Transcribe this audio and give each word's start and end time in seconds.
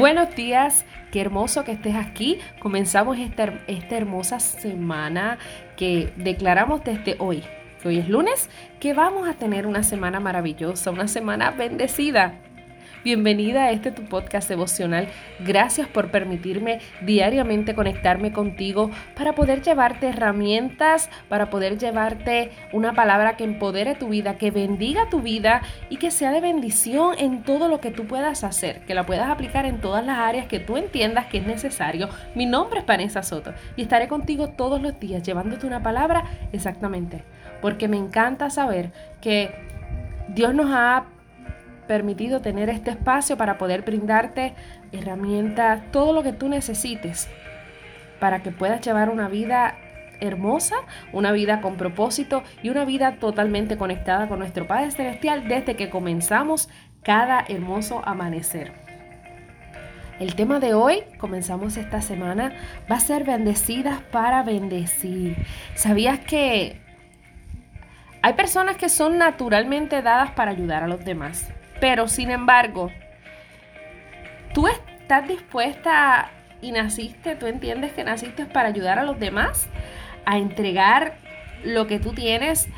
Buenos 0.00 0.34
días, 0.34 0.86
qué 1.12 1.20
hermoso 1.20 1.62
que 1.62 1.72
estés 1.72 1.94
aquí. 1.94 2.38
Comenzamos 2.58 3.18
esta, 3.18 3.52
esta 3.66 3.98
hermosa 3.98 4.40
semana 4.40 5.36
que 5.76 6.10
declaramos 6.16 6.82
desde 6.82 7.16
hoy, 7.18 7.42
hoy 7.84 7.98
es 7.98 8.08
lunes, 8.08 8.48
que 8.80 8.94
vamos 8.94 9.28
a 9.28 9.34
tener 9.34 9.66
una 9.66 9.82
semana 9.82 10.18
maravillosa, 10.18 10.90
una 10.90 11.06
semana 11.06 11.50
bendecida. 11.50 12.32
Bienvenida 13.02 13.64
a 13.64 13.70
este 13.70 13.92
tu 13.92 14.02
podcast 14.02 14.46
devocional. 14.46 15.08
Gracias 15.38 15.88
por 15.88 16.10
permitirme 16.10 16.80
diariamente 17.00 17.74
conectarme 17.74 18.30
contigo 18.30 18.90
para 19.16 19.34
poder 19.34 19.62
llevarte 19.62 20.08
herramientas, 20.08 21.08
para 21.30 21.48
poder 21.48 21.78
llevarte 21.78 22.50
una 22.74 22.92
palabra 22.92 23.38
que 23.38 23.44
empodere 23.44 23.94
tu 23.94 24.10
vida, 24.10 24.36
que 24.36 24.50
bendiga 24.50 25.08
tu 25.08 25.22
vida 25.22 25.62
y 25.88 25.96
que 25.96 26.10
sea 26.10 26.30
de 26.30 26.42
bendición 26.42 27.14
en 27.16 27.42
todo 27.42 27.68
lo 27.68 27.80
que 27.80 27.90
tú 27.90 28.06
puedas 28.06 28.44
hacer, 28.44 28.80
que 28.84 28.94
la 28.94 29.06
puedas 29.06 29.30
aplicar 29.30 29.64
en 29.64 29.80
todas 29.80 30.04
las 30.04 30.18
áreas 30.18 30.46
que 30.46 30.60
tú 30.60 30.76
entiendas 30.76 31.24
que 31.24 31.38
es 31.38 31.46
necesario. 31.46 32.10
Mi 32.34 32.44
nombre 32.44 32.80
es 32.80 32.86
Vanessa 32.86 33.22
Soto 33.22 33.54
y 33.76 33.82
estaré 33.82 34.08
contigo 34.08 34.50
todos 34.50 34.82
los 34.82 35.00
días 35.00 35.22
llevándote 35.22 35.66
una 35.66 35.82
palabra 35.82 36.24
exactamente, 36.52 37.24
porque 37.62 37.88
me 37.88 37.96
encanta 37.96 38.50
saber 38.50 38.92
que 39.22 39.54
Dios 40.28 40.54
nos 40.54 40.70
ha 40.70 41.06
permitido 41.90 42.40
tener 42.40 42.70
este 42.70 42.92
espacio 42.92 43.36
para 43.36 43.58
poder 43.58 43.82
brindarte 43.82 44.54
herramientas, 44.92 45.82
todo 45.90 46.12
lo 46.12 46.22
que 46.22 46.32
tú 46.32 46.48
necesites 46.48 47.28
para 48.20 48.44
que 48.44 48.52
puedas 48.52 48.80
llevar 48.80 49.10
una 49.10 49.26
vida 49.28 49.74
hermosa, 50.20 50.76
una 51.12 51.32
vida 51.32 51.60
con 51.60 51.76
propósito 51.76 52.44
y 52.62 52.68
una 52.68 52.84
vida 52.84 53.16
totalmente 53.16 53.76
conectada 53.76 54.28
con 54.28 54.38
nuestro 54.38 54.68
Padre 54.68 54.92
Celestial 54.92 55.48
desde 55.48 55.74
que 55.74 55.90
comenzamos 55.90 56.68
cada 57.02 57.44
hermoso 57.48 58.02
amanecer. 58.04 58.72
El 60.20 60.36
tema 60.36 60.60
de 60.60 60.74
hoy, 60.74 61.02
comenzamos 61.18 61.76
esta 61.76 62.02
semana, 62.02 62.52
va 62.88 62.96
a 62.96 63.00
ser 63.00 63.24
bendecidas 63.24 64.00
para 64.12 64.44
bendecir. 64.44 65.44
¿Sabías 65.74 66.20
que 66.20 66.80
hay 68.22 68.34
personas 68.34 68.76
que 68.76 68.88
son 68.88 69.18
naturalmente 69.18 70.02
dadas 70.02 70.30
para 70.30 70.52
ayudar 70.52 70.84
a 70.84 70.86
los 70.86 71.04
demás? 71.04 71.50
Pero 71.80 72.08
sin 72.08 72.30
embargo, 72.30 72.90
tú 74.54 74.68
estás 74.68 75.26
dispuesta 75.26 76.30
y 76.60 76.72
naciste, 76.72 77.36
tú 77.36 77.46
entiendes 77.46 77.92
que 77.92 78.04
naciste 78.04 78.44
para 78.46 78.68
ayudar 78.68 78.98
a 78.98 79.04
los 79.04 79.18
demás, 79.18 79.66
a 80.26 80.38
entregar 80.38 81.14
lo 81.64 81.86
que 81.86 81.98
tú 81.98 82.12
tienes 82.12 82.68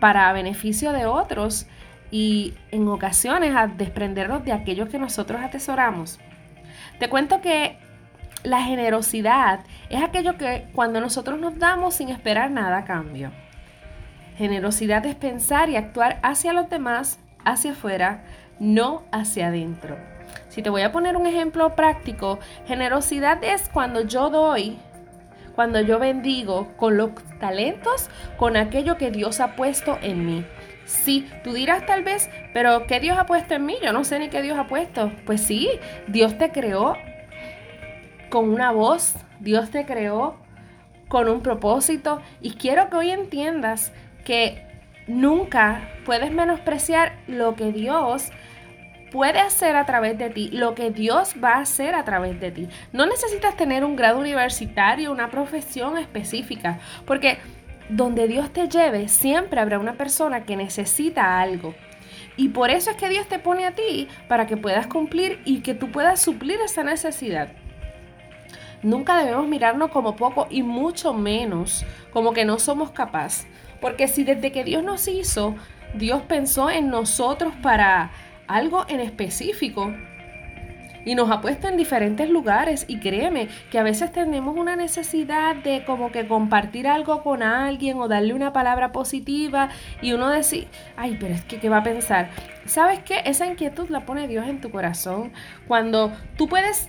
para 0.00 0.32
beneficio 0.32 0.92
de 0.92 1.06
otros 1.06 1.66
y 2.10 2.54
en 2.70 2.86
ocasiones 2.88 3.54
a 3.54 3.66
desprendernos 3.66 4.44
de 4.44 4.52
aquellos 4.52 4.88
que 4.88 4.98
nosotros 4.98 5.40
atesoramos. 5.42 6.18
Te 6.98 7.08
cuento 7.08 7.40
que 7.40 7.78
la 8.42 8.62
generosidad 8.62 9.60
es 9.90 10.02
aquello 10.02 10.36
que 10.36 10.66
cuando 10.72 11.00
nosotros 11.00 11.38
nos 11.38 11.58
damos 11.58 11.94
sin 11.94 12.08
esperar 12.08 12.50
nada 12.50 12.78
a 12.78 12.84
cambio. 12.84 13.32
Generosidad 14.38 15.04
es 15.06 15.14
pensar 15.14 15.70
y 15.70 15.76
actuar 15.76 16.18
hacia 16.22 16.52
los 16.52 16.68
demás 16.68 17.18
hacia 17.46 17.72
afuera, 17.72 18.24
no 18.58 19.04
hacia 19.12 19.48
adentro. 19.48 19.96
Si 20.48 20.62
te 20.62 20.70
voy 20.70 20.82
a 20.82 20.92
poner 20.92 21.16
un 21.16 21.26
ejemplo 21.26 21.74
práctico, 21.74 22.38
generosidad 22.66 23.42
es 23.42 23.70
cuando 23.70 24.02
yo 24.02 24.28
doy, 24.28 24.78
cuando 25.54 25.80
yo 25.80 25.98
bendigo 25.98 26.68
con 26.76 26.98
los 26.98 27.10
talentos, 27.40 28.10
con 28.36 28.56
aquello 28.56 28.98
que 28.98 29.10
Dios 29.10 29.40
ha 29.40 29.56
puesto 29.56 29.98
en 30.02 30.26
mí. 30.26 30.44
Sí, 30.84 31.28
tú 31.42 31.52
dirás 31.52 31.86
tal 31.86 32.04
vez, 32.04 32.28
pero 32.52 32.86
¿qué 32.86 33.00
Dios 33.00 33.18
ha 33.18 33.26
puesto 33.26 33.54
en 33.54 33.64
mí? 33.66 33.76
Yo 33.82 33.92
no 33.92 34.04
sé 34.04 34.18
ni 34.18 34.28
qué 34.28 34.42
Dios 34.42 34.58
ha 34.58 34.66
puesto. 34.66 35.12
Pues 35.24 35.40
sí, 35.40 35.68
Dios 36.06 36.36
te 36.38 36.50
creó 36.50 36.96
con 38.28 38.48
una 38.48 38.70
voz, 38.70 39.14
Dios 39.40 39.70
te 39.70 39.86
creó 39.86 40.36
con 41.08 41.28
un 41.28 41.40
propósito 41.40 42.20
y 42.40 42.52
quiero 42.52 42.90
que 42.90 42.96
hoy 42.96 43.10
entiendas 43.10 43.92
que 44.24 44.65
nunca 45.06 45.88
puedes 46.04 46.32
menospreciar 46.32 47.18
lo 47.26 47.54
que 47.54 47.72
Dios 47.72 48.30
puede 49.10 49.38
hacer 49.38 49.76
a 49.76 49.86
través 49.86 50.18
de 50.18 50.30
ti, 50.30 50.50
lo 50.52 50.74
que 50.74 50.90
Dios 50.90 51.34
va 51.42 51.54
a 51.54 51.60
hacer 51.60 51.94
a 51.94 52.04
través 52.04 52.40
de 52.40 52.50
ti. 52.50 52.68
No 52.92 53.06
necesitas 53.06 53.56
tener 53.56 53.84
un 53.84 53.96
grado 53.96 54.18
universitario, 54.18 55.12
una 55.12 55.30
profesión 55.30 55.96
específica, 55.96 56.80
porque 57.06 57.38
donde 57.88 58.26
Dios 58.26 58.52
te 58.52 58.68
lleve, 58.68 59.08
siempre 59.08 59.60
habrá 59.60 59.78
una 59.78 59.94
persona 59.94 60.44
que 60.44 60.56
necesita 60.56 61.40
algo. 61.40 61.74
Y 62.36 62.48
por 62.48 62.70
eso 62.70 62.90
es 62.90 62.96
que 62.96 63.08
Dios 63.08 63.26
te 63.28 63.38
pone 63.38 63.64
a 63.64 63.72
ti 63.72 64.08
para 64.28 64.46
que 64.46 64.56
puedas 64.56 64.86
cumplir 64.86 65.40
y 65.44 65.60
que 65.60 65.74
tú 65.74 65.90
puedas 65.90 66.20
suplir 66.20 66.58
esa 66.60 66.84
necesidad. 66.84 67.48
Nunca 68.82 69.16
debemos 69.16 69.48
mirarnos 69.48 69.90
como 69.90 70.16
poco 70.16 70.46
y 70.50 70.62
mucho 70.62 71.14
menos 71.14 71.86
como 72.12 72.32
que 72.32 72.44
no 72.44 72.58
somos 72.58 72.90
capaces. 72.90 73.46
Porque 73.80 74.08
si 74.08 74.24
desde 74.24 74.52
que 74.52 74.64
Dios 74.64 74.82
nos 74.82 75.08
hizo, 75.08 75.54
Dios 75.94 76.22
pensó 76.22 76.70
en 76.70 76.88
nosotros 76.88 77.54
para 77.62 78.10
algo 78.46 78.84
en 78.88 79.00
específico, 79.00 79.92
y 81.06 81.14
nos 81.14 81.30
ha 81.30 81.40
puesto 81.40 81.68
en 81.68 81.78
diferentes 81.78 82.28
lugares 82.28 82.84
y 82.88 82.98
créeme 82.98 83.48
que 83.70 83.78
a 83.78 83.84
veces 83.84 84.10
tenemos 84.12 84.56
una 84.56 84.74
necesidad 84.74 85.54
de 85.54 85.84
como 85.84 86.10
que 86.10 86.26
compartir 86.26 86.88
algo 86.88 87.22
con 87.22 87.44
alguien 87.44 87.96
o 87.98 88.08
darle 88.08 88.34
una 88.34 88.52
palabra 88.52 88.90
positiva 88.90 89.70
y 90.02 90.12
uno 90.12 90.28
decir, 90.28 90.66
ay, 90.96 91.16
pero 91.18 91.32
es 91.32 91.44
que 91.44 91.60
¿qué 91.60 91.68
va 91.68 91.78
a 91.78 91.82
pensar? 91.84 92.28
¿Sabes 92.66 92.98
qué? 93.04 93.22
Esa 93.24 93.46
inquietud 93.46 93.88
la 93.88 94.04
pone 94.04 94.26
Dios 94.26 94.48
en 94.48 94.60
tu 94.60 94.70
corazón 94.72 95.32
cuando 95.68 96.12
tú 96.36 96.48
puedes 96.48 96.88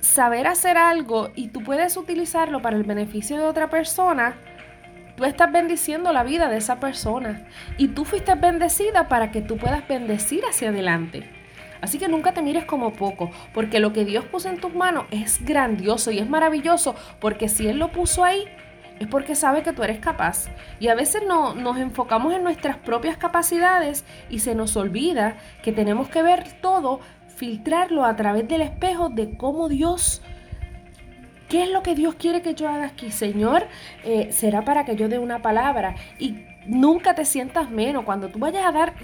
saber 0.00 0.46
hacer 0.46 0.76
algo 0.76 1.30
y 1.34 1.48
tú 1.48 1.62
puedes 1.62 1.96
utilizarlo 1.96 2.60
para 2.60 2.76
el 2.76 2.84
beneficio 2.84 3.38
de 3.38 3.44
otra 3.44 3.70
persona 3.70 4.36
Tú 5.16 5.24
estás 5.24 5.50
bendiciendo 5.50 6.12
la 6.12 6.24
vida 6.24 6.50
de 6.50 6.58
esa 6.58 6.78
persona 6.78 7.46
y 7.78 7.88
tú 7.88 8.04
fuiste 8.04 8.34
bendecida 8.34 9.08
para 9.08 9.30
que 9.30 9.40
tú 9.40 9.56
puedas 9.56 9.88
bendecir 9.88 10.44
hacia 10.44 10.68
adelante. 10.68 11.30
Así 11.80 11.98
que 11.98 12.08
nunca 12.08 12.32
te 12.32 12.42
mires 12.42 12.66
como 12.66 12.92
poco, 12.92 13.30
porque 13.54 13.80
lo 13.80 13.92
que 13.92 14.04
Dios 14.04 14.26
puso 14.26 14.50
en 14.50 14.60
tus 14.60 14.74
manos 14.74 15.06
es 15.10 15.42
grandioso 15.44 16.10
y 16.10 16.18
es 16.18 16.28
maravilloso, 16.28 16.94
porque 17.18 17.48
si 17.48 17.66
Él 17.66 17.78
lo 17.78 17.92
puso 17.92 18.24
ahí, 18.24 18.44
es 18.98 19.06
porque 19.08 19.34
sabe 19.34 19.62
que 19.62 19.72
tú 19.72 19.82
eres 19.82 19.98
capaz. 19.98 20.48
Y 20.80 20.88
a 20.88 20.94
veces 20.94 21.22
no, 21.26 21.54
nos 21.54 21.78
enfocamos 21.78 22.34
en 22.34 22.42
nuestras 22.42 22.76
propias 22.76 23.16
capacidades 23.16 24.04
y 24.30 24.40
se 24.40 24.54
nos 24.54 24.76
olvida 24.76 25.36
que 25.62 25.72
tenemos 25.72 26.08
que 26.08 26.22
ver 26.22 26.44
todo, 26.60 27.00
filtrarlo 27.36 28.04
a 28.04 28.16
través 28.16 28.48
del 28.48 28.62
espejo 28.62 29.08
de 29.08 29.36
cómo 29.36 29.68
Dios 29.68 30.22
¿Qué 31.48 31.62
es 31.62 31.70
lo 31.70 31.82
que 31.82 31.94
Dios 31.94 32.16
quiere 32.16 32.42
que 32.42 32.54
yo 32.54 32.68
haga 32.68 32.86
aquí? 32.86 33.10
Señor, 33.12 33.66
eh, 34.04 34.32
será 34.32 34.64
para 34.64 34.84
que 34.84 34.96
yo 34.96 35.08
dé 35.08 35.18
una 35.18 35.42
palabra. 35.42 35.94
Y 36.18 36.44
nunca 36.66 37.14
te 37.14 37.24
sientas 37.24 37.70
menos. 37.70 38.04
Cuando 38.04 38.28
tú 38.28 38.38
vayas 38.38 38.64
a 38.66 38.72
dar, 38.72 38.94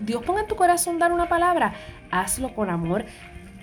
Dios 0.00 0.22
ponga 0.24 0.40
en 0.40 0.46
tu 0.48 0.56
corazón 0.56 0.98
dar 0.98 1.12
una 1.12 1.28
palabra, 1.28 1.74
hazlo 2.10 2.54
con 2.54 2.70
amor. 2.70 3.04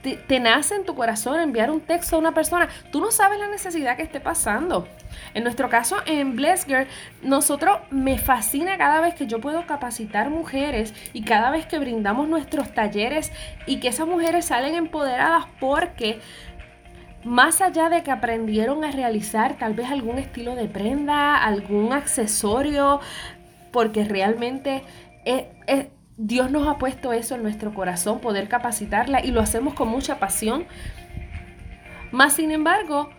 Te, 0.02 0.40
nace 0.40 0.76
en 0.76 0.86
tu 0.86 0.96
corazón 0.96 1.38
enviar 1.38 1.70
un 1.70 1.82
texto 1.82 2.16
a 2.16 2.20
una 2.20 2.34
persona. 2.34 2.70
Tú 2.92 3.02
no 3.02 3.12
sabes 3.12 3.40
la 3.40 3.50
necesidad 3.50 3.98
que 3.98 4.04
esté 4.04 4.22
pasando. 4.22 4.88
En 5.34 5.44
nuestro 5.44 5.70
caso, 5.70 5.98
en 6.06 6.38
Blessger, 6.38 6.88
nosotros 7.22 7.80
me 7.90 8.18
fascina 8.18 8.78
cada 8.78 9.02
vez 9.02 9.16
que 9.16 9.28
yo 9.28 9.42
puedo 9.42 9.66
capacitar 9.66 10.30
mujeres 10.30 10.94
y 11.12 11.24
cada 11.24 11.52
vez 11.52 11.66
que 11.66 11.78
brindamos 11.78 12.30
nuestros 12.30 12.74
talleres 12.74 13.34
y 13.66 13.82
que 13.82 13.90
esas 13.90 14.08
mujeres 14.08 14.46
salen 14.46 14.76
empoderadas 14.76 15.46
porque 15.60 16.22
más 17.28 17.62
allá 17.62 17.90
de 17.90 18.04
que 18.04 18.12
aprendieron 18.12 18.84
a 18.84 18.92
realizar 18.92 19.58
tal 19.58 19.74
vez 19.74 19.92
algún 19.92 20.18
estilo 20.18 20.56
de 20.56 20.66
prenda, 20.68 21.36
algún 21.36 21.94
accesorio, 21.94 23.02
porque 23.72 24.06
realmente 24.06 24.84
Dios 26.16 26.50
nos 26.50 26.68
ha 26.68 26.78
puesto 26.78 27.14
eso 27.14 27.36
en 27.36 27.44
nuestro 27.44 27.74
corazón, 27.74 28.20
poder 28.20 28.48
capacitarla 28.48 29.24
y 29.24 29.32
lo 29.32 29.42
hacemos 29.42 29.74
con 29.74 29.90
mucha 29.90 30.20
pasión. 30.20 30.66
Más 32.12 32.34
sin 32.34 32.52
embargo, 32.52 33.10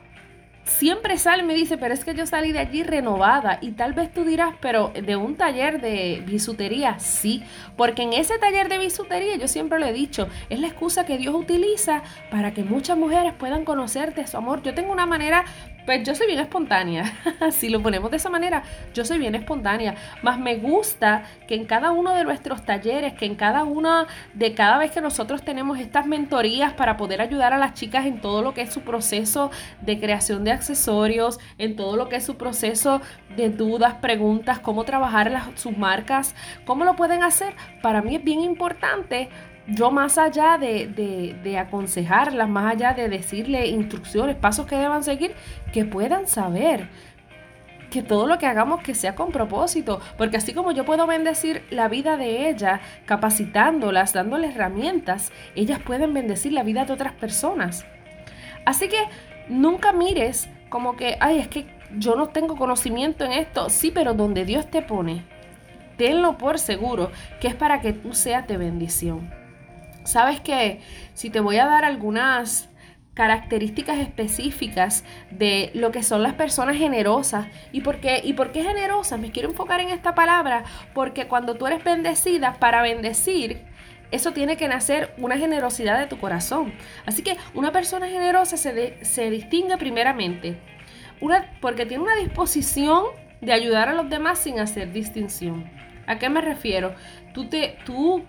siempre 0.79 1.19
sale 1.19 1.43
y 1.43 1.47
me 1.47 1.55
dice, 1.55 1.77
pero 1.77 1.93
es 1.93 2.05
que 2.05 2.15
yo 2.15 2.25
salí 2.25 2.53
de 2.53 2.61
allí 2.61 2.85
renovada. 2.85 3.59
Y 3.61 3.73
tal 3.73 3.95
vez 3.95 4.13
tú 4.13 4.25
dirás, 4.25 4.55
pero 4.61 4.93
de 4.95 5.17
un 5.17 5.35
taller 5.35 5.81
de 5.81 6.23
bisutería, 6.25 7.01
sí. 7.01 7.43
Porque 7.77 8.03
en 8.03 8.13
ese 8.13 8.39
taller 8.39 8.69
de 8.69 8.79
bisutería, 8.79 9.37
yo 9.37 9.49
siempre 9.49 9.81
le 9.81 9.89
he 9.89 9.93
dicho, 9.93 10.29
es 10.49 10.61
la 10.61 10.69
excusa 10.69 11.05
que 11.05 11.19
Dios 11.19 11.35
utiliza 11.35 12.03
para 12.31 12.55
que 12.55 12.63
muchas 12.63 12.97
mujeres 12.97 13.33
puedan 13.35 13.65
conocerte 13.65 14.25
su 14.29 14.37
amor. 14.37 14.63
Yo 14.63 14.73
tengo 14.73 14.93
una 14.93 15.07
manera 15.07 15.45
pues 15.89 16.05
yo 16.05 16.15
soy 16.15 16.27
bien 16.27 16.41
espontánea. 16.41 17.15
si 17.51 17.71
lo 17.71 17.83
ponemos 17.83 18.11
de 18.11 18.19
esa 18.19 18.29
manera, 18.29 18.63
yo 18.93 19.07
soy 19.07 19.17
bien 19.17 19.35
espontánea. 19.35 19.95
Más 20.21 20.39
me 20.39 20.57
gusta 20.57 21.23
que 21.47 21.55
en 21.55 21.65
cada 21.65 21.93
uno 21.93 22.13
de 22.13 22.25
nuestros 22.25 22.63
talleres, 22.63 23.15
que 23.15 23.25
en 23.25 23.37
cada 23.37 23.65
una 23.65 24.07
de 24.35 24.53
cada 24.53 24.77
vez 24.77 24.91
que 24.91 25.01
nosotros 25.01 25.43
tenemos 25.43 25.79
estas 25.79 26.07
mentorías 26.07 26.75
para 26.75 26.99
poder 26.99 27.23
ayudar 27.23 27.55
a 27.55 27.59
las 27.59 27.73
chicas 27.73 28.05
en 28.05 28.21
todo 28.21 28.43
lo 28.43 28.53
que 28.53 28.61
es 28.61 28.71
su 28.71 28.83
proceso 28.83 29.51
de 29.81 29.99
creación 29.99 30.45
de 30.45 30.53
accesorios, 30.53 31.41
en 31.57 31.75
todo 31.75 31.97
lo 31.97 32.11
que 32.11 32.17
es 32.17 32.25
su 32.27 32.37
proceso 32.37 33.01
de 33.35 33.49
dudas, 33.49 33.95
preguntas, 33.95 34.59
cómo 34.59 34.85
trabajar 34.85 35.41
sus 35.55 35.79
marcas, 35.79 36.35
cómo 36.67 36.85
lo 36.85 36.97
pueden 36.97 37.23
hacer, 37.23 37.55
para 37.81 38.03
mí 38.03 38.17
es 38.17 38.23
bien 38.23 38.41
importante 38.41 39.31
yo 39.69 39.91
más 39.91 40.17
allá 40.17 40.57
de, 40.59 40.87
de, 41.43 41.59
aconsejarlas, 41.59 42.49
más 42.49 42.75
allá 42.75 42.95
de 42.95 43.09
decirle 43.09 43.67
instrucciones, 43.67 44.37
pasos 44.37 44.67
que 44.67 44.77
deban 44.77 45.05
seguir, 45.05 45.35
que 45.73 45.85
puedan 45.85 46.27
saber 46.27 46.89
que 47.91 48.03
todo 48.03 48.27
lo 48.27 48.39
que 48.39 48.47
hagamos 48.47 48.83
que 48.83 48.95
sea 48.95 49.15
con 49.15 49.31
propósito, 49.31 50.01
porque 50.17 50.39
así 50.39 50.53
como 50.53 50.73
yo 50.73 50.85
puedo 50.85 51.07
bendecir 51.07 51.65
la 51.71 51.89
vida 51.89 52.17
de 52.17 52.49
ella, 52.49 52.81
capacitándolas, 53.07 54.13
dándoles 54.13 54.55
herramientas, 54.55 55.33
ellas 55.55 55.81
pueden 55.81 56.13
bendecir 56.15 56.53
la 56.53 56.63
vida 56.63 56.85
de 56.85 56.93
otras 56.93 57.13
personas. 57.15 57.87
Así 58.65 58.89
que 58.89 59.03
nunca 59.49 59.93
mires 59.93 60.49
como 60.69 60.97
que, 60.97 61.17
ay, 61.21 61.39
es 61.39 61.49
que 61.49 61.67
yo 61.97 62.15
no 62.17 62.29
tengo 62.29 62.57
conocimiento 62.57 63.25
en 63.25 63.33
esto, 63.33 63.71
sí, 63.71 63.91
pero 63.91 64.13
donde 64.15 64.45
Dios 64.45 64.71
te 64.71 64.83
pone, 64.83 65.25
tenlo 65.97 66.37
por 66.37 66.59
seguro 66.59 67.11
que 67.41 67.49
es 67.49 67.55
para 67.55 67.81
que 67.81 67.95
tú 67.95 68.13
seas 68.13 68.47
de 68.47 68.59
bendición. 68.59 69.48
Sabes 70.09 70.41
que 70.41 70.81
si 71.13 71.29
te 71.29 71.41
voy 71.41 71.59
a 71.59 71.67
dar 71.67 71.85
algunas 71.85 72.71
características 73.13 73.99
específicas 73.99 75.05
de 75.31 75.71
lo 75.75 75.91
que 75.91 76.03
son 76.03 76.23
las 76.23 76.33
personas 76.33 76.79
generosas. 76.79 77.47
¿Y 77.73 77.83
por 77.83 78.01
qué, 78.01 78.23
y 78.25 78.33
por 78.33 78.55
generosas? 78.55 79.21
Me 79.21 79.33
quiero 79.33 79.51
enfocar 79.51 79.81
en 79.81 79.91
esta 79.91 80.15
palabra 80.15 80.65
porque 80.95 81.27
cuando 81.27 81.57
tú 81.57 81.67
eres 81.67 81.85
bendecida, 81.85 82.55
para 82.55 82.81
bendecir, 82.81 83.67
eso 84.11 84.33
tiene 84.33 84.57
que 84.57 84.67
nacer 84.67 85.15
una 85.19 85.37
generosidad 85.37 85.99
de 85.99 86.07
tu 86.07 86.19
corazón. 86.19 86.73
Así 87.05 87.23
que 87.23 87.37
una 87.53 87.71
persona 87.71 88.09
generosa 88.09 88.57
se, 88.57 89.05
se 89.05 89.31
distingue 89.31 89.77
primeramente 89.77 90.59
una, 91.21 91.53
porque 91.61 91.85
tiene 91.85 92.05
una 92.05 92.17
disposición 92.17 93.03
de 93.43 93.53
ayudar 93.53 93.91
a 93.91 93.93
los 93.93 94.09
demás 94.09 94.39
sin 94.39 94.59
hacer 94.59 94.91
distinción. 94.91 95.69
¿A 96.09 96.19
qué 96.19 96.29
me 96.29 96.41
refiero? 96.41 96.95
Tú, 97.33 97.45
te, 97.45 97.79
tú 97.85 98.25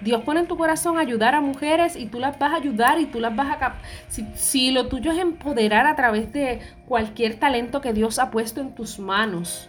Dios 0.00 0.22
pone 0.22 0.40
en 0.40 0.46
tu 0.46 0.56
corazón 0.56 0.98
ayudar 0.98 1.34
a 1.34 1.40
mujeres 1.40 1.96
y 1.96 2.06
tú 2.06 2.20
las 2.20 2.38
vas 2.38 2.52
a 2.52 2.56
ayudar 2.56 3.00
y 3.00 3.06
tú 3.06 3.20
las 3.20 3.34
vas 3.34 3.60
a... 3.60 3.74
Si, 4.08 4.26
si 4.34 4.70
lo 4.70 4.88
tuyo 4.88 5.10
es 5.10 5.18
empoderar 5.18 5.86
a 5.86 5.96
través 5.96 6.32
de 6.32 6.60
cualquier 6.86 7.36
talento 7.36 7.80
que 7.80 7.92
Dios 7.92 8.18
ha 8.18 8.30
puesto 8.30 8.60
en 8.60 8.74
tus 8.74 8.98
manos, 8.98 9.68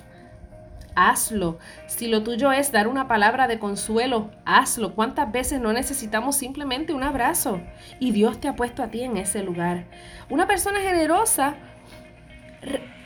hazlo. 0.95 1.59
Si 1.87 2.07
lo 2.07 2.23
tuyo 2.23 2.51
es 2.51 2.71
dar 2.71 2.87
una 2.87 3.07
palabra 3.07 3.47
de 3.47 3.59
consuelo, 3.59 4.31
hazlo. 4.45 4.93
¿Cuántas 4.93 5.31
veces 5.31 5.61
no 5.61 5.73
necesitamos 5.73 6.35
simplemente 6.35 6.93
un 6.93 7.03
abrazo? 7.03 7.61
Y 7.99 8.11
Dios 8.11 8.39
te 8.39 8.47
ha 8.47 8.55
puesto 8.55 8.83
a 8.83 8.87
ti 8.87 9.01
en 9.01 9.17
ese 9.17 9.43
lugar. 9.43 9.85
Una 10.29 10.47
persona 10.47 10.79
generosa 10.79 11.55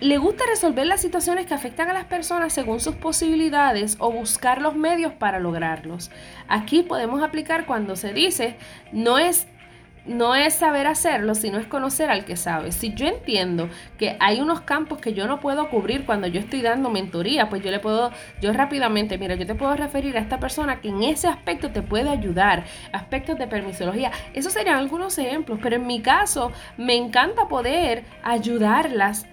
le 0.02 0.18
gusta 0.18 0.46
resolver 0.48 0.88
las 0.88 1.02
situaciones 1.02 1.46
que 1.46 1.54
afectan 1.54 1.90
a 1.90 1.94
las 1.94 2.06
personas 2.06 2.54
según 2.54 2.80
sus 2.80 2.96
posibilidades 2.96 3.98
o 4.00 4.12
buscar 4.12 4.62
los 4.62 4.76
medios 4.76 5.14
para 5.14 5.40
lograrlos. 5.40 6.10
Aquí 6.48 6.84
podemos 6.84 7.22
aplicar 7.22 7.66
cuando 7.66 7.96
se 7.96 8.14
dice, 8.14 8.56
no 8.94 9.18
es 9.20 9.48
no 10.06 10.34
es 10.34 10.56
saber 10.56 10.88
hacerlo, 10.88 11.36
sino 11.36 11.60
es 11.60 11.68
conocer 11.68 12.10
al 12.10 12.26
que 12.26 12.36
sabe. 12.36 12.72
Si 12.72 12.94
yo 12.94 13.06
entiendo 13.06 13.70
que 13.98 14.18
hay 14.20 14.42
unos 14.42 14.62
campos 14.62 15.00
que 15.00 15.14
yo 15.14 15.28
no 15.28 15.40
puedo 15.40 15.70
cubrir 15.70 16.06
cuando 16.06 16.26
yo 16.26 16.40
estoy 16.40 16.62
dando 16.62 16.90
mentoría, 16.90 17.50
pues 17.50 17.62
yo 17.62 17.70
le 17.70 17.80
puedo, 17.80 18.12
yo 18.42 18.52
rápidamente, 18.52 19.20
mira, 19.20 19.36
yo 19.36 19.46
te 19.46 19.54
puedo 19.54 19.76
referir 19.76 20.18
a 20.18 20.22
esta 20.22 20.40
persona 20.40 20.82
que 20.82 20.90
en 20.90 21.04
ese 21.04 21.28
aspecto 21.28 21.70
te 21.70 21.84
puede 21.84 22.10
ayudar, 22.10 22.64
aspectos 22.92 23.38
de 23.38 23.46
permisología. 23.46 24.12
Esos 24.34 24.54
serían 24.54 24.78
algunos 24.78 25.18
ejemplos, 25.20 25.60
pero 25.62 25.76
en 25.76 25.86
mi 25.86 26.02
caso 26.02 26.52
me 26.78 26.96
encanta 26.96 27.48
poder 27.48 28.04
ayudarlas 28.24 29.28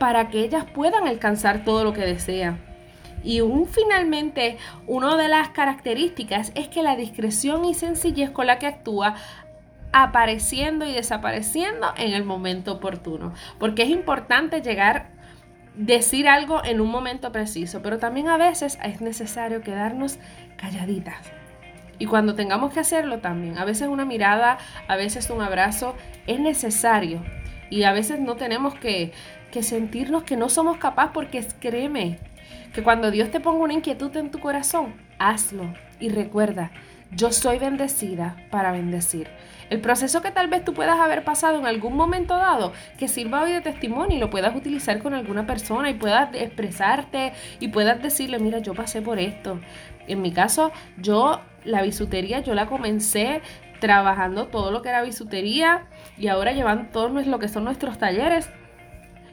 para 0.00 0.30
que 0.30 0.40
ellas 0.40 0.64
puedan 0.64 1.06
alcanzar 1.06 1.62
todo 1.62 1.84
lo 1.84 1.92
que 1.92 2.00
desean. 2.00 2.58
Y 3.22 3.42
un, 3.42 3.66
finalmente, 3.66 4.56
una 4.86 5.14
de 5.18 5.28
las 5.28 5.50
características 5.50 6.52
es 6.54 6.68
que 6.68 6.82
la 6.82 6.96
discreción 6.96 7.66
y 7.66 7.74
sencillez 7.74 8.30
con 8.30 8.46
la 8.46 8.58
que 8.58 8.66
actúa 8.66 9.14
apareciendo 9.92 10.86
y 10.86 10.92
desapareciendo 10.92 11.92
en 11.98 12.14
el 12.14 12.24
momento 12.24 12.72
oportuno. 12.72 13.34
Porque 13.58 13.82
es 13.82 13.90
importante 13.90 14.62
llegar, 14.62 15.10
decir 15.74 16.28
algo 16.28 16.64
en 16.64 16.80
un 16.80 16.88
momento 16.88 17.30
preciso, 17.30 17.82
pero 17.82 17.98
también 17.98 18.28
a 18.28 18.38
veces 18.38 18.78
es 18.82 19.02
necesario 19.02 19.60
quedarnos 19.60 20.18
calladitas. 20.56 21.30
Y 21.98 22.06
cuando 22.06 22.34
tengamos 22.34 22.72
que 22.72 22.80
hacerlo 22.80 23.18
también, 23.18 23.58
a 23.58 23.66
veces 23.66 23.88
una 23.88 24.06
mirada, 24.06 24.56
a 24.88 24.96
veces 24.96 25.28
un 25.28 25.42
abrazo, 25.42 25.94
es 26.26 26.40
necesario. 26.40 27.22
Y 27.70 27.84
a 27.84 27.92
veces 27.92 28.20
no 28.20 28.34
tenemos 28.34 28.74
que 28.74 29.12
que 29.50 29.62
sentirnos 29.62 30.22
que 30.24 30.36
no 30.36 30.48
somos 30.48 30.78
capaces 30.78 31.12
porque 31.12 31.44
créeme 31.58 32.18
que 32.72 32.82
cuando 32.82 33.10
Dios 33.10 33.30
te 33.30 33.40
ponga 33.40 33.64
una 33.64 33.74
inquietud 33.74 34.16
en 34.16 34.30
tu 34.30 34.38
corazón, 34.38 34.94
hazlo 35.18 35.64
y 35.98 36.08
recuerda, 36.08 36.70
yo 37.12 37.32
soy 37.32 37.58
bendecida 37.58 38.36
para 38.50 38.70
bendecir. 38.70 39.28
El 39.70 39.80
proceso 39.80 40.22
que 40.22 40.30
tal 40.30 40.48
vez 40.48 40.64
tú 40.64 40.72
puedas 40.72 40.98
haber 40.98 41.24
pasado 41.24 41.58
en 41.58 41.66
algún 41.66 41.96
momento 41.96 42.36
dado, 42.36 42.72
que 42.98 43.08
sirva 43.08 43.42
hoy 43.42 43.52
de 43.52 43.60
testimonio 43.60 44.16
y 44.16 44.20
lo 44.20 44.30
puedas 44.30 44.54
utilizar 44.54 45.00
con 45.02 45.14
alguna 45.14 45.46
persona 45.46 45.90
y 45.90 45.94
puedas 45.94 46.34
expresarte 46.34 47.32
y 47.58 47.68
puedas 47.68 48.00
decirle, 48.00 48.38
mira, 48.38 48.58
yo 48.58 48.74
pasé 48.74 49.02
por 49.02 49.18
esto. 49.18 49.60
En 50.06 50.22
mi 50.22 50.32
caso, 50.32 50.72
yo 50.98 51.40
la 51.64 51.82
bisutería, 51.82 52.40
yo 52.40 52.54
la 52.54 52.66
comencé 52.66 53.42
trabajando 53.80 54.46
todo 54.46 54.70
lo 54.70 54.82
que 54.82 54.90
era 54.90 55.02
bisutería 55.02 55.86
y 56.18 56.28
ahora 56.28 56.52
llevan 56.52 56.90
todo 56.92 57.08
lo 57.08 57.38
que 57.38 57.48
son 57.48 57.64
nuestros 57.64 57.98
talleres 57.98 58.48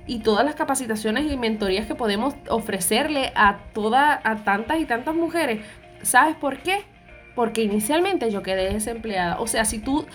y 0.08 0.20
todas 0.20 0.46
las 0.46 0.56
capacitaciones 0.56 1.32
y 1.32 1.38
mentorías 1.38 1.86
que 1.86 1.96
podemos 1.96 2.34
ofrecerle 2.50 3.32
a 3.36 3.60
toda, 3.74 4.20
a 4.24 4.38
tantas 4.44 4.80
y 4.80 4.86
tantas 4.86 5.14
mujeres. 5.14 5.60
¿Sabes 6.02 6.36
por 6.36 6.60
qué? 6.60 6.86
Porque 7.36 7.62
inicialmente 7.62 8.32
yo 8.32 8.42
quedé 8.42 8.74
desempleada. 8.74 9.40
O 9.40 9.48
sea, 9.48 9.66
si 9.66 9.80
tú 9.80 10.08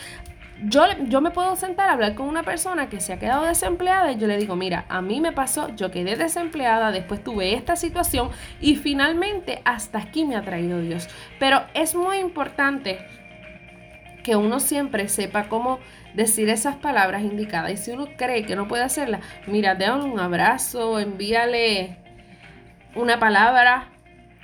yo, 0.64 0.84
yo, 1.08 1.20
me 1.20 1.30
puedo 1.30 1.56
sentar 1.56 1.88
a 1.88 1.92
hablar 1.92 2.14
con 2.14 2.28
una 2.28 2.44
persona 2.44 2.88
que 2.88 3.00
se 3.00 3.12
ha 3.12 3.18
quedado 3.18 3.44
desempleada 3.44 4.12
y 4.12 4.16
yo 4.16 4.28
le 4.28 4.36
digo, 4.36 4.54
mira, 4.54 4.84
a 4.88 5.02
mí 5.02 5.20
me 5.20 5.32
pasó, 5.32 5.74
yo 5.74 5.90
quedé 5.90 6.14
desempleada, 6.16 6.92
después 6.92 7.22
tuve 7.22 7.54
esta 7.54 7.74
situación 7.74 8.30
y 8.60 8.76
finalmente 8.76 9.60
hasta 9.64 9.98
aquí 9.98 10.24
me 10.24 10.36
ha 10.36 10.42
traído 10.42 10.80
Dios. 10.80 11.08
Pero 11.40 11.62
es 11.74 11.94
muy 11.94 12.18
importante 12.18 13.00
que 14.22 14.36
uno 14.36 14.60
siempre 14.60 15.08
sepa 15.08 15.48
cómo 15.48 15.78
decir 16.14 16.48
esas 16.48 16.76
palabras 16.76 17.22
indicadas. 17.22 17.72
Y 17.72 17.76
si 17.76 17.90
uno 17.90 18.08
cree 18.16 18.44
que 18.44 18.56
no 18.56 18.68
puede 18.68 18.84
hacerlas, 18.84 19.20
mira, 19.46 19.74
déjale 19.74 20.04
un 20.04 20.20
abrazo, 20.20 20.98
envíale 20.98 21.96
una 22.94 23.18
palabra, 23.18 23.92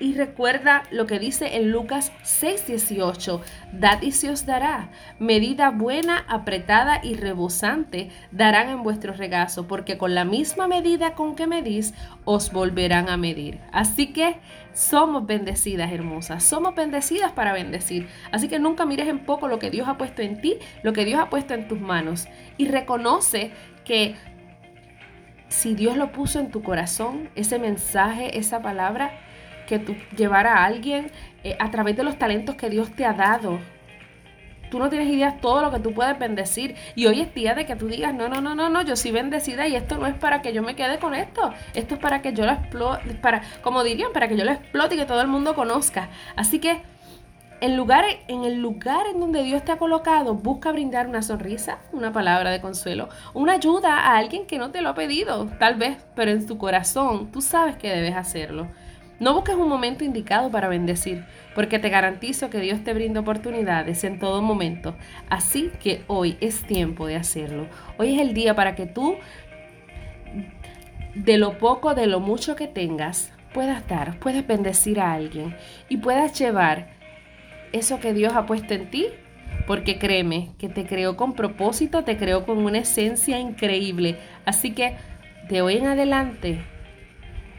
y 0.01 0.15
recuerda 0.15 0.85
lo 0.91 1.07
que 1.07 1.19
dice 1.19 1.57
en 1.57 1.71
Lucas 1.73 2.13
6:18, 2.23 3.41
dad 3.73 4.01
y 4.03 4.13
se 4.13 4.31
os 4.31 4.47
dará, 4.47 4.91
medida 5.19 5.71
buena, 5.71 6.25
apretada 6.29 7.01
y 7.03 7.15
rebosante 7.15 8.11
darán 8.31 8.69
en 8.69 8.83
vuestro 8.83 9.13
regazo, 9.13 9.67
porque 9.67 9.99
con 9.99 10.15
la 10.15 10.25
misma 10.25 10.69
medida 10.69 11.15
con 11.15 11.35
que 11.35 11.47
medís, 11.47 11.95
os 12.25 12.53
volverán 12.53 13.09
a 13.09 13.17
medir. 13.17 13.61
Así 13.73 14.13
que 14.13 14.37
somos 14.79 15.27
bendecidas, 15.27 15.91
hermosas, 15.91 16.45
somos 16.45 16.73
bendecidas 16.77 17.33
para 17.33 17.53
bendecir. 17.53 18.07
Así 18.31 18.47
que 18.47 18.61
nunca 18.61 18.87
mires 18.87 19.09
en 19.09 19.19
poco 19.19 19.49
lo 19.49 19.59
que 19.59 19.71
Dios 19.71 19.89
ha 19.89 19.99
puesto 19.99 20.23
en 20.23 20.41
ti, 20.41 20.59
lo 20.85 20.93
que 20.93 21.05
Dios 21.05 21.21
ha 21.21 21.29
puesto 21.29 21.53
en 21.53 21.67
tus 21.67 21.81
manos, 21.81 22.29
y 22.59 22.69
reconoce 22.69 23.51
que 23.85 24.15
si 25.49 25.75
Dios 25.75 25.97
lo 25.97 26.13
puso 26.13 26.39
en 26.39 26.53
tu 26.53 26.63
corazón, 26.63 27.29
ese 27.35 27.59
mensaje, 27.59 28.39
esa 28.39 28.63
palabra, 28.63 29.19
que 29.67 29.81
tú 29.81 29.97
llevar 30.17 30.47
a 30.47 30.65
alguien 30.65 31.11
eh, 31.43 31.57
a 31.59 31.73
través 31.73 31.97
de 31.97 32.05
los 32.05 32.17
talentos 32.17 32.55
que 32.55 32.71
Dios 32.71 32.93
te 32.93 33.05
ha 33.05 33.15
dado. 33.15 33.59
Tú 34.71 34.79
no 34.79 34.89
tienes 34.89 35.09
idea 35.09 35.33
de 35.33 35.39
todo 35.39 35.63
lo 35.63 35.71
que 35.71 35.81
tú 35.81 35.93
puedes 35.93 36.19
bendecir. 36.19 36.77
Y 36.95 37.07
hoy 37.07 37.21
es 37.21 37.35
día 37.35 37.55
de 37.55 37.67
que 37.67 37.77
tú 37.77 37.87
digas, 37.89 38.15
no, 38.15 38.29
no, 38.29 38.41
no, 38.41 38.55
no, 38.55 38.69
no, 38.69 38.83
yo 38.83 38.97
soy 38.97 39.11
bendecida 39.11 39.67
y 39.69 39.77
esto 39.77 39.99
no 39.99 40.07
es 40.07 40.15
para 40.15 40.43
que 40.43 40.53
yo 40.53 40.63
me 40.63 40.77
quede 40.77 40.99
con 40.99 41.15
esto. 41.15 41.53
Esto 41.75 41.95
es 41.95 42.01
para 42.01 42.23
que 42.23 42.33
yo 42.33 42.45
lo 42.45 42.53
explote, 42.53 43.15
para, 43.15 43.43
como 43.63 43.85
dirían, 43.85 44.13
para 44.13 44.29
que 44.29 44.37
yo 44.37 44.45
lo 44.45 44.53
explote 44.53 44.95
y 44.95 44.99
que 44.99 45.07
todo 45.07 45.21
el 45.21 45.29
mundo 45.29 45.55
conozca. 45.55 46.09
Así 46.37 46.59
que 46.59 46.83
en, 47.61 47.77
lugar, 47.77 48.05
en 48.29 48.45
el 48.45 48.61
lugar 48.61 49.07
en 49.13 49.21
donde 49.21 49.43
Dios 49.43 49.65
te 49.65 49.73
ha 49.73 49.79
colocado, 49.79 50.35
busca 50.35 50.73
brindar 50.73 51.07
una 51.09 51.23
sonrisa, 51.23 51.79
una 51.93 52.13
palabra 52.13 52.51
de 52.51 52.61
consuelo, 52.61 53.09
una 53.35 53.55
ayuda 53.55 53.99
a 53.99 54.17
alguien 54.17 54.47
que 54.47 54.59
no 54.59 54.71
te 54.71 54.81
lo 54.81 54.91
ha 54.91 54.95
pedido, 54.95 55.47
tal 55.59 55.75
vez, 55.75 55.99
pero 56.15 56.31
en 56.31 56.47
tu 56.47 56.59
corazón 56.59 57.31
tú 57.33 57.41
sabes 57.41 57.77
que 57.77 57.89
debes 57.89 58.15
hacerlo. 58.15 58.69
No 59.21 59.35
busques 59.35 59.57
un 59.57 59.69
momento 59.69 60.05
indicado 60.05 60.51
para 60.51 60.69
bendecir, 60.69 61.25
porque 61.55 61.81
te 61.81 61.89
garantizo 61.89 62.51
que 62.51 62.61
Dios 62.61 62.85
te 62.85 62.95
brinda 62.95 63.21
oportunidades 63.21 64.05
en 64.05 64.21
todo 64.21 64.43
momento. 64.43 64.95
Así 65.29 65.73
que 65.83 66.05
hoy 66.07 66.37
es 66.41 66.63
tiempo 66.63 67.07
de 67.09 67.17
hacerlo. 67.17 67.67
Hoy 67.99 68.15
es 68.15 68.21
el 68.21 68.33
día 68.33 68.55
para 68.55 68.77
que 68.77 68.87
tú, 68.87 69.17
de 71.17 71.37
lo 71.37 71.59
poco, 71.59 71.95
de 71.95 72.07
lo 72.07 72.21
mucho 72.21 72.55
que 72.55 72.69
tengas, 72.69 73.33
puedas 73.53 73.89
dar, 73.89 74.21
puedas 74.21 74.47
bendecir 74.47 75.01
a 75.01 75.13
alguien 75.13 75.57
y 75.89 75.97
puedas 75.97 76.39
llevar 76.39 76.91
eso 77.73 77.99
que 77.99 78.15
Dios 78.15 78.35
ha 78.35 78.47
puesto 78.47 78.75
en 78.75 78.89
ti 78.89 79.07
porque 79.67 79.99
créeme 79.99 80.51
que 80.59 80.69
te 80.69 80.87
creó 80.87 81.17
con 81.17 81.35
propósito, 81.35 82.05
te 82.05 82.17
creó 82.17 82.47
con 82.47 82.59
una 82.59 82.79
esencia 82.79 83.41
increíble. 83.41 84.17
Así 84.45 84.73
que 84.73 84.95
de 85.49 85.61
hoy 85.61 85.77
en 85.77 85.87
adelante 85.87 86.63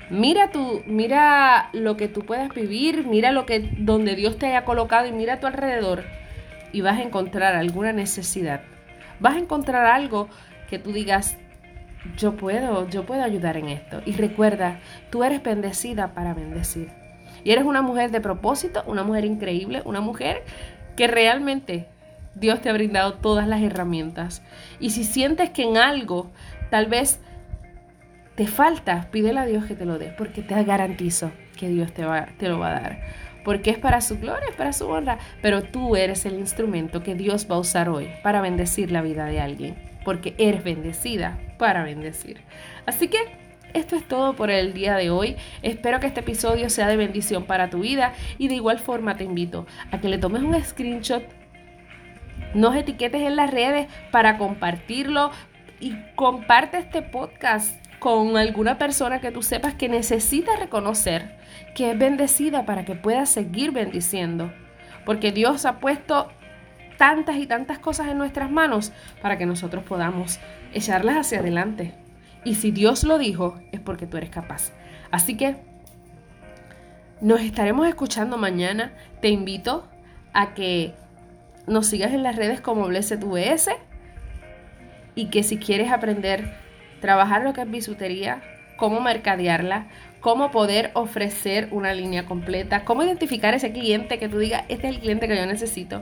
Mira 0.10 0.50
mira 0.88 1.70
lo 1.74 1.96
que 1.96 2.08
tú 2.08 2.22
puedas 2.22 2.54
vivir, 2.54 3.06
mira 3.06 3.32
lo 3.32 3.46
que 3.46 3.60
donde 3.78 4.16
Dios 4.16 4.38
te 4.38 4.48
haya 4.48 4.66
colocado 4.66 5.08
y 5.08 5.12
mira 5.12 5.36
a 5.36 5.40
tu 5.40 5.48
alrededor 5.48 6.04
y 6.72 6.82
vas 6.82 6.98
a 6.98 7.04
encontrar 7.04 7.56
alguna 7.56 7.94
necesidad. 7.94 8.62
Vas 9.20 9.36
a 9.36 9.40
encontrar 9.40 9.86
algo 9.86 10.28
que 10.70 10.80
tú 10.80 10.92
digas, 10.94 11.38
yo 12.18 12.36
puedo, 12.36 12.88
yo 12.90 13.06
puedo 13.06 13.24
ayudar 13.24 13.58
en 13.58 13.70
esto. 13.70 14.02
Y 14.06 14.14
recuerda, 14.14 14.80
tú 15.10 15.24
eres 15.24 15.44
bendecida 15.44 16.14
para 16.14 16.34
bendecir. 16.34 16.90
Y 17.44 17.52
eres 17.52 17.66
una 17.66 17.82
mujer 17.82 18.12
de 18.12 18.22
propósito, 18.22 18.84
una 18.88 19.04
mujer 19.04 19.26
increíble, 19.26 19.82
una 19.86 20.02
mujer 20.02 20.44
que 20.96 21.08
realmente 21.08 21.88
Dios 22.36 22.62
te 22.62 22.70
ha 22.70 22.74
brindado 22.74 23.16
todas 23.16 23.48
las 23.48 23.62
herramientas. 23.62 24.42
Y 24.80 24.92
si 24.92 25.04
sientes 25.04 25.50
que 25.50 25.64
en 25.64 25.78
algo 25.78 26.32
tal 26.70 26.86
vez 26.88 27.20
te 28.40 28.48
falta, 28.48 29.10
pídele 29.12 29.38
a 29.42 29.46
Dios 29.46 29.66
que 29.66 29.76
te 29.76 29.84
lo 29.84 30.00
dé, 30.00 30.14
porque 30.18 30.42
te 30.42 30.64
garantizo 30.64 31.30
que 31.58 31.68
Dios 31.68 31.92
te, 31.92 32.06
va, 32.06 32.28
te 32.38 32.48
lo 32.48 32.58
va 32.58 32.70
a 32.70 32.80
dar. 32.80 33.02
Porque 33.44 33.70
es 33.70 33.78
para 33.78 34.00
su 34.00 34.18
gloria, 34.18 34.48
es 34.48 34.56
para 34.56 34.72
su 34.72 34.88
honra. 34.88 35.20
Pero 35.42 35.62
tú 35.62 35.98
eres 35.98 36.26
el 36.26 36.36
instrumento 36.36 37.04
que 37.04 37.16
Dios 37.16 37.48
va 37.52 37.56
a 37.56 37.60
usar 37.60 37.90
hoy 37.90 38.08
para 38.24 38.40
bendecir 38.40 38.94
la 38.94 39.02
vida 39.02 39.26
de 39.26 39.42
alguien. 39.42 39.76
Porque 40.06 40.36
eres 40.38 40.64
bendecida 40.64 41.38
para 41.58 41.84
bendecir. 41.84 42.40
Así 42.86 43.10
que 43.10 43.18
esto 43.74 43.98
es 43.98 44.08
todo 44.08 44.38
por 44.38 44.50
el 44.52 44.72
día 44.72 44.96
de 44.96 45.10
hoy. 45.10 45.36
Espero 45.62 46.00
que 46.00 46.08
este 46.08 46.22
episodio 46.22 46.70
sea 46.70 46.88
de 46.88 46.96
bendición 46.96 47.44
para 47.44 47.70
tu 47.70 47.80
vida 47.80 48.14
y 48.38 48.48
de 48.48 48.56
igual 48.56 48.80
forma 48.80 49.18
te 49.18 49.26
invito 49.26 49.68
a 49.92 50.00
que 50.00 50.08
le 50.08 50.18
tomes 50.18 50.44
un 50.44 50.64
screenshot, 50.64 51.24
nos 52.54 52.74
etiquetes 52.74 53.22
en 53.22 53.36
las 53.36 53.52
redes 53.52 53.88
para 54.12 54.38
compartirlo 54.38 55.32
y 55.82 55.94
comparte 56.16 56.78
este 56.78 57.02
podcast 57.02 57.89
con 58.00 58.38
alguna 58.38 58.78
persona 58.78 59.20
que 59.20 59.32
tú 59.32 59.44
sepas 59.44 59.76
que 59.76 59.90
necesita 59.90 60.56
reconocer 60.56 61.38
que 61.76 61.92
es 61.92 62.00
bendecida 62.00 62.66
para 62.66 62.86
que 62.86 62.96
pueda 62.96 63.26
seguir 63.26 63.72
bendiciendo. 63.72 64.52
Porque 65.06 65.32
Dios 65.32 65.66
ha 65.66 65.80
puesto 65.80 66.30
tantas 66.98 67.38
y 67.38 67.48
tantas 67.48 67.80
cosas 67.80 68.08
en 68.08 68.18
nuestras 68.18 68.52
manos 68.52 68.92
para 69.22 69.38
que 69.38 69.46
nosotros 69.46 69.84
podamos 69.84 70.40
echarlas 70.74 71.18
hacia 71.18 71.40
adelante. 71.40 71.94
Y 72.44 72.56
si 72.56 72.72
Dios 72.72 73.04
lo 73.04 73.18
dijo, 73.18 73.60
es 73.72 73.80
porque 73.80 74.08
tú 74.08 74.18
eres 74.18 74.30
capaz. 74.30 74.72
Así 75.12 75.36
que 75.36 75.58
nos 77.22 77.42
estaremos 77.42 77.88
escuchando 77.88 78.38
mañana. 78.38 78.94
Te 79.22 79.30
invito 79.30 79.88
a 80.34 80.54
que 80.54 80.94
nos 81.68 81.88
sigas 81.88 82.14
en 82.14 82.24
las 82.24 82.36
redes 82.36 82.62
como 82.62 82.88
BlessedUS 82.88 83.70
y 85.16 85.26
que 85.26 85.44
si 85.44 85.58
quieres 85.58 85.92
aprender 85.92 86.69
trabajar 87.00 87.44
lo 87.44 87.54
que 87.54 87.62
es 87.62 87.70
bisutería, 87.70 88.42
cómo 88.78 89.02
mercadearla, 89.02 89.88
cómo 90.20 90.52
poder 90.52 90.92
ofrecer 90.94 91.68
una 91.72 91.94
línea 91.94 92.26
completa, 92.26 92.86
cómo 92.86 93.04
identificar 93.04 93.54
ese 93.54 93.72
cliente 93.72 94.20
que 94.20 94.30
tú 94.30 94.40
digas, 94.40 94.64
este 94.70 94.88
es 94.88 94.96
el 94.96 95.02
cliente 95.02 95.28
que 95.28 95.38
yo 95.38 95.46
necesito. 95.46 96.02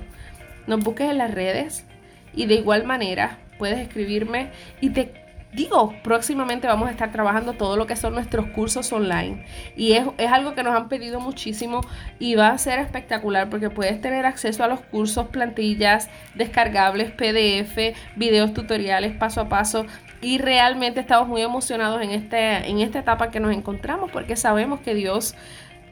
Nos 0.67 0.83
busques 0.83 1.09
en 1.09 1.17
las 1.17 1.33
redes 1.33 1.85
y 2.33 2.45
de 2.45 2.55
igual 2.55 2.83
manera 2.83 3.39
puedes 3.57 3.79
escribirme 3.79 4.49
y 4.81 4.89
te 4.89 5.27
digo, 5.53 5.93
próximamente 6.03 6.67
vamos 6.67 6.87
a 6.87 6.91
estar 6.91 7.11
trabajando 7.11 7.53
todo 7.53 7.77
lo 7.77 7.87
que 7.87 7.95
son 7.95 8.13
nuestros 8.13 8.47
cursos 8.47 8.91
online. 8.91 9.45
Y 9.75 9.93
es, 9.93 10.05
algo 10.29 10.53
que 10.53 10.63
nos 10.63 10.75
han 10.75 10.89
pedido 10.89 11.19
muchísimo 11.19 11.81
y 12.19 12.35
va 12.35 12.49
a 12.49 12.57
ser 12.57 12.79
espectacular 12.79 13.49
porque 13.49 13.69
puedes 13.69 13.99
tener 14.01 14.25
acceso 14.25 14.63
a 14.63 14.67
los 14.67 14.81
cursos, 14.81 15.27
plantillas, 15.27 16.09
descargables, 16.35 17.11
PDF, 17.11 17.95
videos 18.15 18.53
tutoriales 18.53 19.15
paso 19.15 19.41
a 19.41 19.49
paso. 19.49 19.85
Y 20.21 20.39
realmente 20.39 20.99
estamos 20.99 21.27
muy 21.27 21.41
emocionados 21.41 22.01
en, 22.01 22.11
este, 22.11 22.69
en 22.69 22.79
esta 22.79 22.99
etapa 22.99 23.29
que 23.29 23.39
nos 23.39 23.53
encontramos 23.53 24.09
porque 24.11 24.35
sabemos 24.35 24.79
que 24.79 24.95
Dios, 24.95 25.35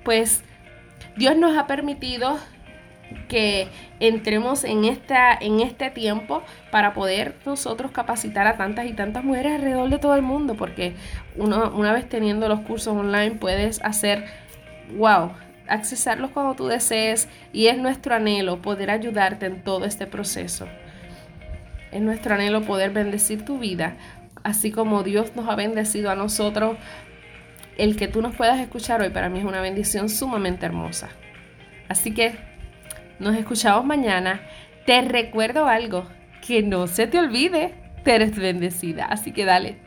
pues, 0.03 0.43
Dios 1.15 1.37
nos 1.37 1.57
ha 1.57 1.67
permitido 1.67 2.37
que 3.27 3.67
entremos 3.99 4.63
en, 4.63 4.85
esta, 4.85 5.33
en 5.33 5.59
este 5.59 5.89
tiempo 5.89 6.43
para 6.71 6.93
poder 6.93 7.35
nosotros 7.45 7.91
capacitar 7.91 8.47
a 8.47 8.57
tantas 8.57 8.85
y 8.85 8.93
tantas 8.93 9.23
mujeres 9.23 9.53
alrededor 9.53 9.89
de 9.89 9.99
todo 9.99 10.15
el 10.15 10.21
mundo, 10.21 10.55
porque 10.55 10.95
uno, 11.35 11.71
una 11.75 11.93
vez 11.93 12.07
teniendo 12.07 12.47
los 12.47 12.61
cursos 12.61 12.95
online 12.95 13.31
puedes 13.31 13.81
hacer, 13.83 14.25
wow, 14.97 15.31
accesarlos 15.67 16.31
cuando 16.31 16.55
tú 16.55 16.67
desees 16.67 17.27
y 17.51 17.67
es 17.67 17.77
nuestro 17.77 18.15
anhelo 18.15 18.61
poder 18.61 18.91
ayudarte 18.91 19.47
en 19.47 19.63
todo 19.63 19.85
este 19.85 20.07
proceso. 20.07 20.67
Es 21.91 22.01
nuestro 22.01 22.35
anhelo 22.35 22.61
poder 22.63 22.91
bendecir 22.91 23.45
tu 23.45 23.57
vida, 23.57 23.95
así 24.45 24.71
como 24.71 25.01
Dios 25.03 25.35
nos 25.35 25.49
ha 25.49 25.55
bendecido 25.55 26.11
a 26.11 26.15
nosotros. 26.15 26.77
El 27.77 27.97
que 27.97 28.07
tú 28.07 28.21
nos 28.21 28.35
puedas 28.35 28.59
escuchar 28.59 29.01
hoy 29.01 29.09
para 29.09 29.27
mí 29.27 29.39
es 29.39 29.45
una 29.45 29.59
bendición 29.59 30.07
sumamente 30.07 30.65
hermosa. 30.65 31.09
Así 31.89 32.13
que 32.13 32.35
nos 33.19 33.35
escuchamos 33.35 33.83
mañana. 33.85 34.41
Te 34.85 35.01
recuerdo 35.01 35.67
algo, 35.67 36.07
que 36.45 36.61
no 36.61 36.85
se 36.85 37.07
te 37.07 37.17
olvide, 37.17 37.73
pero 38.03 38.23
eres 38.23 38.37
bendecida. 38.37 39.05
Así 39.05 39.31
que 39.31 39.45
dale, 39.45 39.77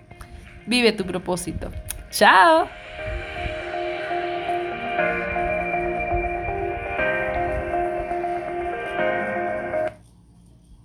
vive 0.66 0.92
tu 0.92 1.06
propósito. 1.06 1.70
Chao. 2.10 2.68